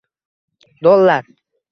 [0.83, 1.23] dollar